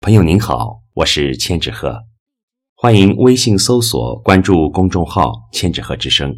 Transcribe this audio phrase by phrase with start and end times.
[0.00, 2.04] 朋友您好，我是千纸鹤，
[2.76, 6.32] 欢迎微信搜索关注公众号“千纸鹤之声”。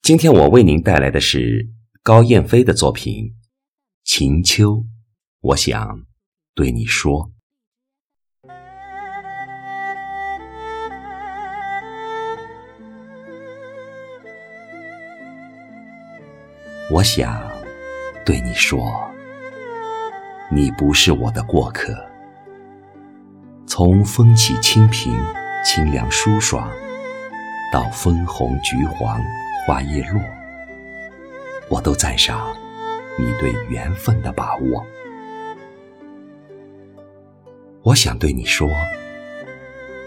[0.00, 1.68] 今天我为您带来的是
[2.02, 3.26] 高燕飞的作品
[4.04, 4.70] 《秦秋》，
[5.40, 6.06] 我想
[6.54, 7.30] 对你说，
[16.90, 17.38] 我想
[18.24, 19.07] 对你说。
[20.50, 21.94] 你不是我的过客，
[23.66, 25.14] 从风起清平、
[25.62, 26.70] 清凉舒爽，
[27.70, 29.22] 到枫红橘黄、
[29.66, 30.22] 花叶落，
[31.68, 32.56] 我都赞赏
[33.18, 34.86] 你对缘分的把握。
[37.82, 38.66] 我想对你说，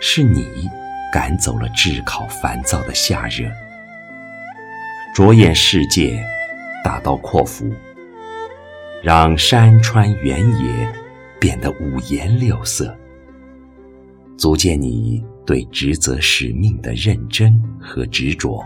[0.00, 0.68] 是你
[1.12, 3.48] 赶走了炙烤烦躁的夏热，
[5.14, 6.20] 着眼世界，
[6.82, 7.72] 大刀阔斧。
[9.04, 10.90] 让山川原野
[11.38, 12.96] 变得五颜六色，
[14.38, 18.64] 足见你对职责使命的认真和执着。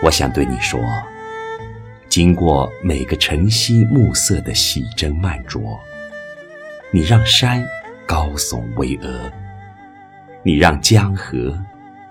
[0.00, 0.80] 我想对你说，
[2.08, 5.76] 经过每个晨曦暮色的细斟慢酌，
[6.92, 7.66] 你让山
[8.06, 9.10] 高耸巍峨，
[10.44, 11.52] 你让江河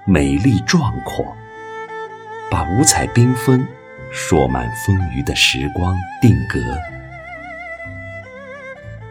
[0.05, 1.25] 美丽壮阔，
[2.51, 3.65] 把五彩缤纷。
[4.15, 6.59] 说满风雨的时光定格。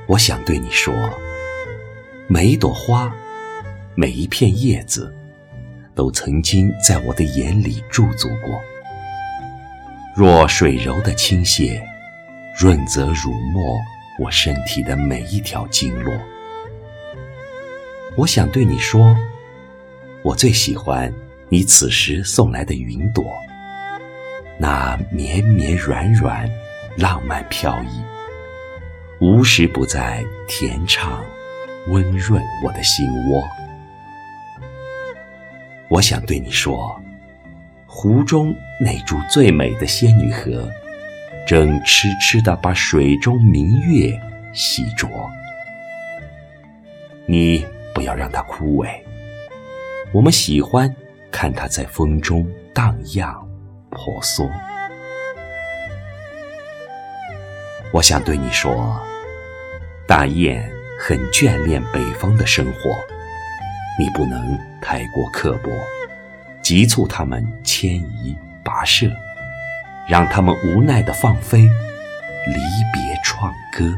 [0.06, 0.94] 我想对你说，
[2.28, 3.12] 每一朵花，
[3.96, 5.12] 每一片叶子，
[5.92, 8.60] 都曾经在我的眼里驻足过。
[10.14, 11.82] 若水柔的倾泻，
[12.56, 13.76] 润泽如墨
[14.20, 16.16] 我身体的每一条经络。
[18.14, 19.16] 我想对你说，
[20.22, 21.12] 我最喜欢
[21.48, 23.24] 你此时送来的云朵。
[24.62, 26.48] 那绵绵软软，
[26.96, 28.00] 浪漫飘逸，
[29.18, 31.20] 无时不在甜唱，
[31.88, 33.42] 温润我的心窝。
[35.88, 36.96] 我想对你说，
[37.88, 40.70] 湖中那株最美的仙女荷，
[41.44, 44.16] 正痴痴地把水中明月
[44.52, 45.08] 洗濯。
[47.26, 48.88] 你不要让它枯萎，
[50.12, 50.94] 我们喜欢
[51.32, 53.51] 看它在风中荡漾。
[54.04, 54.50] 婆娑，
[57.92, 59.00] 我想对你说，
[60.08, 60.68] 大雁
[60.98, 62.98] 很眷恋北方的生活，
[63.96, 65.70] 你不能太过刻薄，
[66.62, 69.06] 急促它们迁移跋涉，
[70.08, 72.58] 让它们无奈的放飞，离
[72.92, 73.96] 别创歌。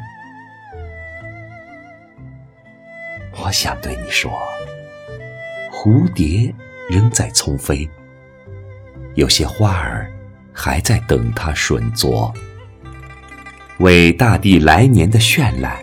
[3.42, 4.31] 我想对你说，
[5.72, 6.54] 蝴蝶
[6.91, 7.88] 仍在丛飞。
[9.15, 10.11] 有些花儿
[10.53, 12.35] 还在等它吮作，
[13.79, 15.77] 为大地来年的绚烂，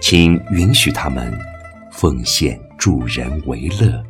[0.00, 1.32] 请允许它们
[1.92, 4.04] 奉献助人为乐。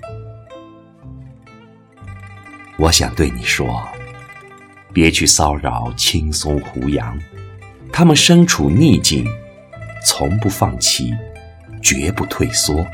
[2.79, 3.87] 我想对你说，
[4.95, 7.19] 别去骚扰青松胡杨，
[7.93, 9.27] 他们身处逆境，
[10.07, 11.13] 从不放弃，
[11.83, 12.85] 绝不退缩。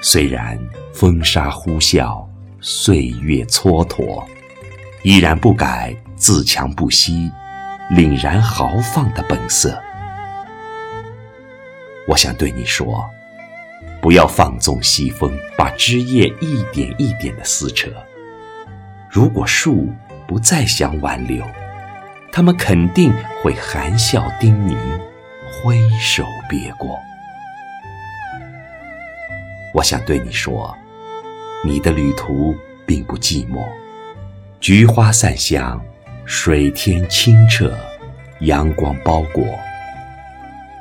[0.00, 0.58] 虽然
[0.94, 2.26] 风沙呼啸。
[2.64, 4.24] 岁月蹉跎，
[5.02, 7.28] 依然不改自强不息、
[7.90, 9.76] 凛然豪放的本色。
[12.06, 13.04] 我想对你说，
[14.00, 17.90] 不要放纵西风，把枝叶一点一点的撕扯。
[19.10, 19.92] 如果树
[20.28, 21.44] 不再想挽留，
[22.30, 23.12] 他们肯定
[23.42, 24.76] 会含笑叮咛，
[25.64, 26.96] 挥手别过。
[29.74, 30.72] 我想对你说。
[31.64, 33.64] 你的旅途并不寂寞，
[34.58, 35.80] 菊花散香，
[36.24, 37.72] 水天清澈，
[38.40, 39.46] 阳光包裹，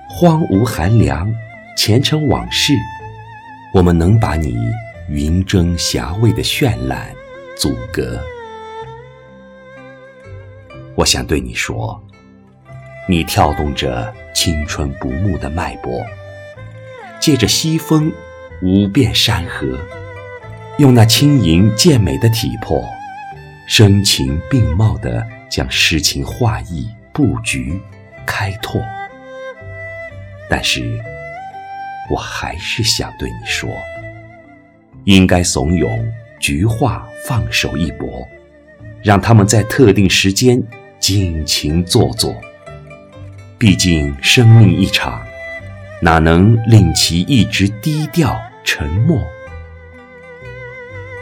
[0.10, 1.32] 荒芜寒凉，
[1.78, 2.74] 前尘往事，
[3.76, 4.56] 我们能把你
[5.08, 7.14] 云蒸霞蔚的绚烂
[7.56, 8.20] 阻隔。
[10.96, 12.02] 我想对你说，
[13.08, 16.04] 你跳动着青春不暮的脉搏，
[17.20, 18.12] 借着西风，
[18.64, 19.78] 舞遍山河。
[20.78, 22.84] 用那轻盈健美的体魄，
[23.68, 27.80] 声情并茂地将诗情画意布局
[28.26, 28.82] 开拓。
[30.50, 31.00] 但是，
[32.10, 33.70] 我还是想对你说，
[35.04, 36.02] 应该怂恿
[36.40, 38.28] 菊花放手一搏，
[39.04, 40.62] 让他们在特定时间
[41.00, 42.34] 尽情做作。
[43.58, 45.22] 毕竟，生命一场，
[46.02, 49.22] 哪能令其一直低调沉默？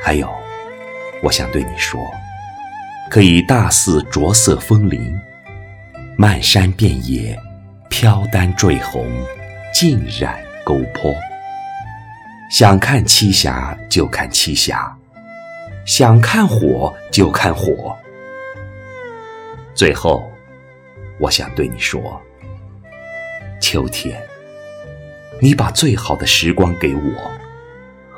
[0.01, 0.33] 还有，
[1.21, 1.99] 我想对你说，
[3.09, 5.13] 可以大肆着色枫林，
[6.17, 7.37] 漫山遍野，
[7.89, 9.05] 飘丹坠红，
[9.73, 11.13] 尽染沟坡。
[12.49, 14.97] 想看七侠就看七侠，
[15.85, 17.95] 想看火就看火。
[19.75, 20.31] 最后，
[21.19, 22.19] 我想对你说：
[23.61, 24.19] 秋天，
[25.41, 27.31] 你把最好的时光给我，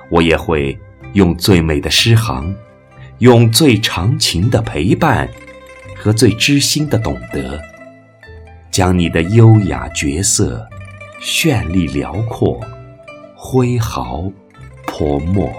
[0.10, 0.80] 我也会
[1.14, 2.56] 用最美的诗行，
[3.20, 5.30] 用最长情的陪伴
[5.96, 7.60] 和最知心的懂得。
[8.72, 10.66] 将你的优雅绝色、
[11.22, 12.60] 绚丽辽阔、
[13.36, 14.32] 挥毫
[14.86, 15.52] 泼墨。